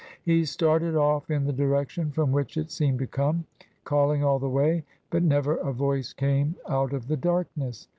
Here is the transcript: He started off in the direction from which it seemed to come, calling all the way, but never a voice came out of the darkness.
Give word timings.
He 0.23 0.45
started 0.45 0.95
off 0.95 1.29
in 1.29 1.45
the 1.45 1.53
direction 1.53 2.09
from 2.09 2.31
which 2.31 2.57
it 2.57 2.71
seemed 2.71 2.97
to 2.97 3.05
come, 3.05 3.45
calling 3.83 4.23
all 4.23 4.39
the 4.39 4.49
way, 4.49 4.83
but 5.11 5.21
never 5.21 5.57
a 5.57 5.71
voice 5.71 6.11
came 6.11 6.55
out 6.67 6.91
of 6.91 7.07
the 7.07 7.17
darkness. 7.17 7.87